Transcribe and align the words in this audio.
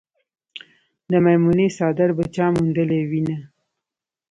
د 1.11 1.13
میمونې 1.25 1.67
څادر 1.77 2.09
به 2.17 2.23
چا 2.35 2.45
موندلې 2.55 3.01
وينه 3.09 3.37